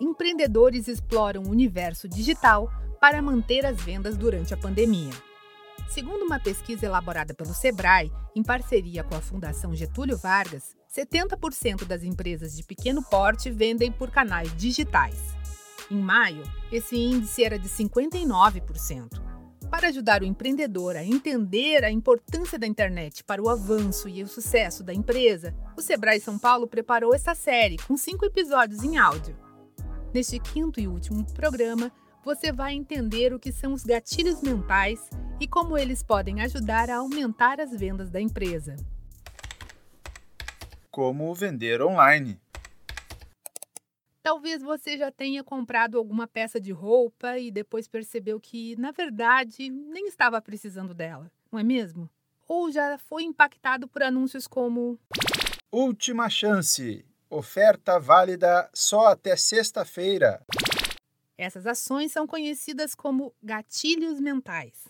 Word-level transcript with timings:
empreendedores 0.00 0.88
exploram 0.88 1.42
o 1.42 1.50
universo 1.50 2.08
digital 2.08 2.70
para 3.00 3.22
manter 3.22 3.64
as 3.66 3.80
vendas 3.82 4.16
durante 4.16 4.54
a 4.54 4.56
pandemia. 4.56 5.12
Segundo 5.88 6.24
uma 6.24 6.40
pesquisa 6.40 6.86
elaborada 6.86 7.34
pelo 7.34 7.52
Sebrae, 7.52 8.10
em 8.34 8.42
parceria 8.42 9.04
com 9.04 9.14
a 9.14 9.20
Fundação 9.20 9.74
Getúlio 9.74 10.16
Vargas, 10.16 10.74
70% 10.92 11.84
das 11.84 12.02
empresas 12.02 12.56
de 12.56 12.64
pequeno 12.64 13.02
porte 13.02 13.50
vendem 13.50 13.92
por 13.92 14.10
canais 14.10 14.54
digitais. 14.56 15.34
Em 15.90 16.00
maio, 16.00 16.42
esse 16.72 16.96
índice 16.96 17.44
era 17.44 17.58
de 17.58 17.68
59%. 17.68 19.22
Para 19.70 19.88
ajudar 19.88 20.22
o 20.22 20.24
empreendedor 20.24 20.96
a 20.96 21.04
entender 21.04 21.84
a 21.84 21.90
importância 21.90 22.58
da 22.58 22.66
internet 22.66 23.24
para 23.24 23.42
o 23.42 23.48
avanço 23.48 24.08
e 24.08 24.22
o 24.22 24.28
sucesso 24.28 24.82
da 24.82 24.94
empresa, 24.94 25.54
o 25.76 25.82
Sebrae 25.82 26.20
São 26.20 26.38
Paulo 26.38 26.66
preparou 26.66 27.14
essa 27.14 27.34
série 27.34 27.76
com 27.78 27.96
cinco 27.96 28.24
episódios 28.24 28.82
em 28.82 28.96
áudio. 28.96 29.43
Neste 30.14 30.38
quinto 30.38 30.78
e 30.78 30.86
último 30.86 31.26
programa, 31.34 31.90
você 32.24 32.52
vai 32.52 32.72
entender 32.72 33.34
o 33.34 33.38
que 33.40 33.50
são 33.50 33.72
os 33.72 33.82
gatilhos 33.82 34.40
mentais 34.40 35.10
e 35.40 35.48
como 35.48 35.76
eles 35.76 36.04
podem 36.04 36.40
ajudar 36.40 36.88
a 36.88 36.98
aumentar 36.98 37.60
as 37.60 37.72
vendas 37.72 38.10
da 38.10 38.20
empresa. 38.20 38.76
Como 40.88 41.34
vender 41.34 41.82
online. 41.82 42.40
Talvez 44.22 44.62
você 44.62 44.96
já 44.96 45.10
tenha 45.10 45.42
comprado 45.42 45.98
alguma 45.98 46.28
peça 46.28 46.60
de 46.60 46.70
roupa 46.70 47.36
e 47.36 47.50
depois 47.50 47.88
percebeu 47.88 48.38
que, 48.38 48.76
na 48.76 48.92
verdade, 48.92 49.68
nem 49.68 50.06
estava 50.06 50.40
precisando 50.40 50.94
dela, 50.94 51.28
não 51.50 51.58
é 51.58 51.64
mesmo? 51.64 52.08
Ou 52.46 52.70
já 52.70 52.96
foi 52.98 53.24
impactado 53.24 53.88
por 53.88 54.00
anúncios 54.00 54.46
como: 54.46 54.96
Última 55.72 56.30
chance! 56.30 57.04
Oferta 57.36 57.98
válida 57.98 58.70
só 58.72 59.06
até 59.06 59.34
sexta-feira. 59.34 60.40
Essas 61.36 61.66
ações 61.66 62.12
são 62.12 62.28
conhecidas 62.28 62.94
como 62.94 63.34
gatilhos 63.42 64.20
mentais. 64.20 64.86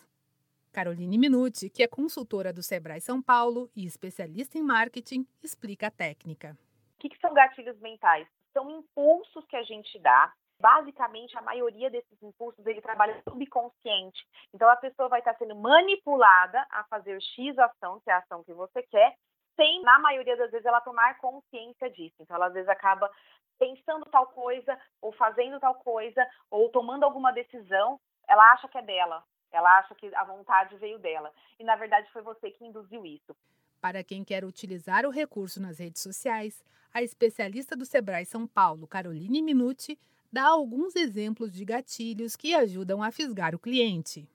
Caroline 0.71 1.17
Minuti, 1.17 1.71
que 1.71 1.83
é 1.83 1.89
consultora 1.89 2.53
do 2.53 2.63
Sebrae 2.63 3.01
São 3.01 3.23
Paulo 3.23 3.71
e 3.75 3.87
especialista 3.87 4.59
em 4.59 4.63
marketing, 4.63 5.27
explica 5.43 5.87
a 5.87 5.91
técnica. 5.91 6.55
O 6.99 7.09
que, 7.09 7.19
são 7.19 7.33
gatilhos 7.33 7.81
mentais? 7.81 8.29
São 8.53 8.71
impulsos 8.71 9.47
que 9.47 9.57
a 9.57 9.63
gente 9.63 9.99
dá. 10.01 10.31
Basicamente, 10.61 11.35
a 11.39 11.41
maioria 11.41 11.89
desses 11.89 12.23
impulsos 12.23 12.67
ele 12.67 12.83
trabalha 12.83 13.23
subconsciente. 13.27 14.23
Então, 14.53 14.69
a 14.69 14.77
pessoa 14.77 15.09
vai 15.09 15.21
estar 15.21 15.35
sendo 15.39 15.57
manipulada 15.57 16.63
a 16.69 16.85
fazer 16.85 17.19
X 17.23 17.59
ação, 17.59 18.01
que 18.01 18.11
é 18.11 18.13
a 18.13 18.19
ação 18.19 18.45
que 18.45 18.53
você 18.53 18.83
quer, 18.83 19.17
sem, 19.57 19.83
na 19.83 19.99
maioria 19.99 20.37
das 20.37 20.51
vezes, 20.51 20.67
ela 20.67 20.81
tomar 20.81 21.19
consciência 21.19 21.91
disso. 21.91 22.17
Então, 22.21 22.37
ela 22.37 22.47
às 22.47 22.53
vezes 22.53 22.69
acaba 22.69 23.11
pensando 23.59 24.05
tal 24.07 24.27
coisa, 24.29 24.79
ou 25.01 25.13
fazendo 25.13 25.61
tal 25.61 25.75
coisa, 25.77 26.27
ou 26.51 26.71
tomando 26.71 27.05
alguma 27.05 27.33
decisão, 27.33 28.01
ela 28.29 28.53
acha 28.53 28.69
que 28.69 28.79
é 28.79 28.83
dela. 28.83 29.23
Ela 29.53 29.79
acha 29.79 29.95
que 29.95 30.13
a 30.15 30.25
vontade 30.25 30.77
veio 30.77 30.99
dela. 30.99 31.33
E 31.59 31.65
na 31.65 31.77
verdade 31.77 32.11
foi 32.13 32.23
você 32.23 32.51
que 32.51 32.65
induziu 32.65 33.07
isso. 33.07 33.37
Para 33.81 34.03
quem 34.03 34.25
quer 34.25 34.45
utilizar 34.45 35.07
o 35.07 35.11
recurso 35.11 35.63
nas 35.63 35.79
redes 35.79 36.03
sociais, 36.03 36.65
a 36.93 37.03
especialista 37.03 37.77
do 37.77 37.85
Sebrae 37.85 38.25
São 38.25 38.47
Paulo, 38.47 38.89
Caroline 38.89 39.43
Minuti, 39.43 39.99
dá 40.33 40.47
alguns 40.47 40.97
exemplos 40.97 41.53
de 41.53 41.65
gatilhos 41.65 42.35
que 42.35 42.55
ajudam 42.55 43.03
a 43.03 43.13
fisgar 43.13 43.55
o 43.55 43.59
cliente. 43.59 44.29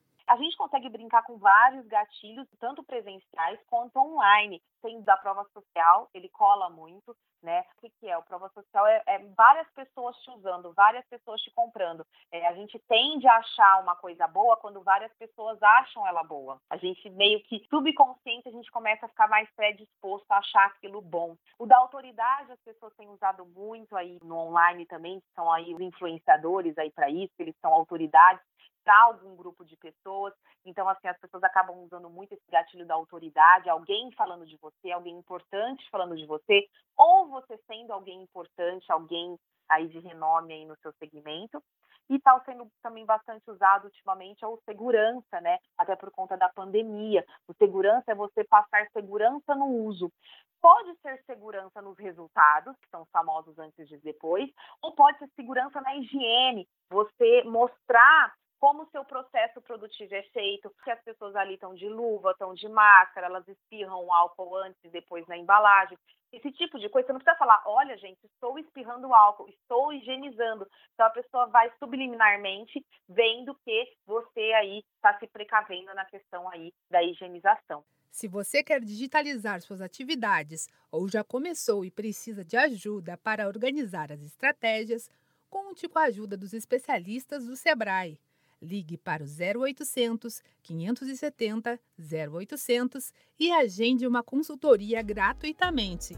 Consegue 0.70 0.90
brincar 0.90 1.24
com 1.24 1.36
vários 1.40 1.88
gatilhos, 1.88 2.48
tanto 2.60 2.84
presenciais 2.84 3.60
quanto 3.68 3.98
online. 3.98 4.62
Tem 4.84 5.02
da 5.02 5.18
prova 5.18 5.44
social, 5.46 6.08
ele 6.14 6.30
cola 6.30 6.70
muito, 6.70 7.18
né? 7.42 7.66
O 7.82 7.90
que, 7.90 8.08
é? 8.08 8.16
O 8.16 8.22
prova 8.22 8.50
social 8.50 8.86
é, 8.86 9.02
é, 9.08 9.18
várias 9.36 9.68
pessoas 9.72 10.16
te 10.18 10.30
usando, 10.30 10.72
várias 10.74 11.04
pessoas 11.08 11.42
te 11.42 11.52
comprando. 11.56 12.06
É, 12.32 12.46
a 12.48 12.54
gente 12.54 12.78
tende 12.88 13.28
a 13.28 13.38
achar 13.38 13.82
uma 13.82 13.96
coisa 13.96 14.28
boa 14.28 14.58
quando 14.58 14.84
várias 14.84 15.12
pessoas 15.18 15.58
acham 15.64 16.06
ela 16.06 16.24
boa. 16.24 16.62
A 16.70 16.78
gente 16.78 17.10
meio 17.10 17.42
que 17.46 17.66
subconsciente, 17.68 18.48
a 18.48 18.52
gente 18.52 18.72
começa 18.72 19.08
a 19.08 19.10
ficar 19.10 19.28
mais 19.28 19.50
predisposto 19.56 20.32
a 20.32 20.38
achar 20.38 20.68
aquilo 20.68 21.02
bom. 21.02 21.36
O 21.58 21.66
da 21.66 21.78
autoridade, 21.78 22.52
as 22.52 22.62
pessoas 22.62 22.94
têm 22.96 23.10
usado 23.10 23.44
muito 23.48 23.96
aí 23.96 24.20
no 24.24 24.38
online 24.38 24.86
também, 24.86 25.20
que 25.20 25.34
são 25.34 25.52
aí 25.52 25.74
os 25.74 25.82
influenciadores 25.82 26.78
aí 26.78 26.92
para 26.92 27.10
isso, 27.10 27.34
eles 27.40 27.56
são 27.60 27.74
autoridades 27.74 28.44
para 28.90 29.04
algum 29.04 29.36
grupo 29.36 29.64
de 29.64 29.78
pessoas. 29.78 30.34
Então, 30.66 30.90
assim, 30.90 31.08
as 31.08 31.20
pessoas 31.20 31.44
acabam 31.44 31.78
usando 31.84 32.10
muito 32.10 32.34
esse 32.34 32.50
gatilho 32.50 32.88
da 32.88 32.96
autoridade, 32.96 33.70
alguém 33.70 34.12
falando 34.14 34.48
de 34.48 34.58
você, 34.58 34.92
alguém 34.92 35.16
importante 35.16 35.88
falando 35.92 36.18
de 36.18 36.26
você, 36.26 36.68
ou 36.98 37.28
você 37.28 37.56
sendo 37.68 37.94
alguém 37.94 38.24
importante, 38.24 38.92
alguém 38.92 39.38
aí 39.70 39.88
de 39.90 40.00
renome 40.00 40.54
aí 40.54 40.66
no 40.66 40.76
seu 40.78 40.92
segmento. 40.94 41.62
E 42.10 42.16
está 42.16 42.40
sendo 42.44 42.68
também 42.82 43.06
bastante 43.06 43.48
usado 43.52 43.86
ultimamente 43.86 44.44
é 44.44 44.48
o 44.48 44.60
segurança, 44.66 45.40
né? 45.40 45.60
Até 45.78 45.96
por 45.96 46.10
conta 46.10 46.36
da 46.36 46.50
pandemia. 46.50 47.24
O 47.48 47.54
segurança 47.54 48.12
é 48.12 48.16
você 48.16 48.44
passar 48.44 48.88
segurança 48.92 49.54
no 49.54 49.68
uso. 49.68 50.12
Pode 50.60 50.98
ser 51.04 51.22
segurança 51.28 51.80
nos 51.80 51.96
resultados, 52.00 52.76
que 52.78 52.90
são 52.90 53.06
famosos 53.14 53.60
antes 53.60 53.92
e 53.92 53.98
depois, 53.98 54.50
ou 54.82 54.96
pode 54.96 55.20
ser 55.20 55.30
segurança 55.36 55.80
na 55.80 55.96
higiene. 55.96 56.68
Você 56.90 57.44
mostrar 57.44 58.34
como 58.60 58.84
o 58.84 58.90
seu 58.92 59.06
processo 59.06 59.62
produtivo 59.62 60.14
é 60.14 60.24
feito, 60.24 60.70
que 60.84 60.92
as 60.92 61.02
pessoas 61.02 61.36
ali 61.36 61.54
estão 61.54 61.74
de 61.74 61.88
luva, 61.88 62.32
estão 62.32 62.54
de 62.54 62.68
máscara, 62.68 63.28
elas 63.28 63.48
espirram 63.48 64.12
álcool 64.14 64.56
antes 64.58 64.84
e 64.84 64.90
depois 64.90 65.26
na 65.28 65.38
embalagem. 65.38 65.98
Esse 66.32 66.52
tipo 66.52 66.78
de 66.78 66.90
coisa, 66.90 67.08
você 67.08 67.14
não 67.14 67.20
precisa 67.20 67.40
falar, 67.40 67.64
olha, 67.66 67.98
gente, 67.98 68.20
estou 68.26 68.60
espirrando 68.60 69.12
álcool, 69.14 69.50
estou 69.50 69.92
higienizando. 69.94 70.68
Então 70.94 71.08
a 71.08 71.10
pessoa 71.10 71.48
vai 71.48 71.72
subliminarmente 71.80 72.86
vendo 73.08 73.56
que 73.66 73.94
você 74.06 74.54
aí 74.54 74.84
está 74.96 75.18
se 75.18 75.26
precavendo 75.28 75.94
na 75.96 76.06
questão 76.06 76.48
aí 76.50 76.72
da 76.92 77.02
higienização. 77.02 77.84
Se 78.12 78.28
você 78.28 78.64
quer 78.64 78.82
digitalizar 78.82 79.62
suas 79.62 79.82
atividades 79.82 80.68
ou 80.92 81.08
já 81.08 81.24
começou 81.24 81.86
e 81.86 81.92
precisa 81.92 82.44
de 82.44 82.58
ajuda 82.58 83.18
para 83.18 83.48
organizar 83.48 84.12
as 84.12 84.22
estratégias, 84.22 85.10
conte 85.50 85.88
com 85.88 86.00
a 86.00 86.04
ajuda 86.04 86.36
dos 86.36 86.54
especialistas 86.54 87.46
do 87.46 87.56
Sebrae. 87.56 88.20
Ligue 88.62 88.98
para 88.98 89.24
o 89.24 89.28
0800 89.28 90.42
570 90.62 91.80
0800 91.98 93.14
e 93.40 93.52
agende 93.52 94.06
uma 94.06 94.22
consultoria 94.22 95.02
gratuitamente. 95.02 96.16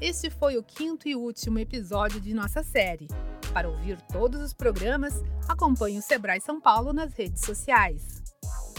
Este 0.00 0.28
foi 0.28 0.58
o 0.58 0.62
quinto 0.62 1.08
e 1.08 1.14
último 1.14 1.58
episódio 1.58 2.20
de 2.20 2.34
nossa 2.34 2.62
série. 2.62 3.06
Para 3.52 3.68
ouvir 3.68 4.00
todos 4.02 4.40
os 4.40 4.52
programas, 4.52 5.22
acompanhe 5.48 5.98
o 5.98 6.02
Sebrae 6.02 6.40
São 6.40 6.60
Paulo 6.60 6.92
nas 6.92 7.14
redes 7.14 7.44
sociais. 7.44 8.22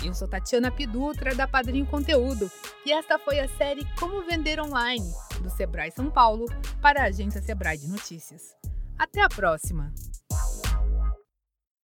Eu 0.03 0.13
sou 0.13 0.27
Tatiana 0.27 0.69
Pidutra, 0.69 1.33
da 1.33 1.47
Padrinho 1.47 1.85
Conteúdo, 1.85 2.51
e 2.85 2.91
esta 2.91 3.17
foi 3.17 3.39
a 3.39 3.47
série 3.47 3.85
Como 3.97 4.21
Vender 4.23 4.59
Online, 4.59 5.09
do 5.41 5.49
Sebrae 5.49 5.91
São 5.91 6.11
Paulo, 6.11 6.45
para 6.81 7.03
a 7.03 7.05
agência 7.05 7.41
Sebrae 7.41 7.77
de 7.77 7.87
Notícias. 7.87 8.53
Até 8.97 9.21
a 9.21 9.29
próxima! 9.29 9.93